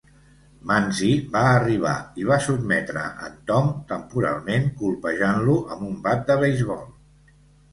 Manzi 0.69 1.09
va 1.35 1.43
arribar 1.49 1.91
i 2.21 2.25
va 2.31 2.39
sotmetre 2.45 3.03
en 3.27 3.37
Tom 3.51 3.69
temporalment 3.93 4.67
colpejant-lo 4.81 5.59
amb 5.77 5.89
un 5.91 5.97
bat 6.09 6.25
de 6.33 6.41
beisbol. 6.47 6.83